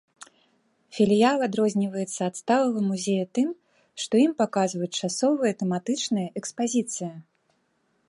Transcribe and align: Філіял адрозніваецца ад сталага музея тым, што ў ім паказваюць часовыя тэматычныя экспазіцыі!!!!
Філіял 0.99 1.37
адрозніваецца 1.47 2.19
ад 2.29 2.35
сталага 2.41 2.79
музея 2.89 3.25
тым, 3.41 3.49
што 4.01 4.09
ў 4.17 4.31
ім 4.31 4.37
паказваюць 4.43 4.99
часовыя 5.09 5.51
тэматычныя 5.63 6.27
экспазіцыі!!!! 6.43 7.13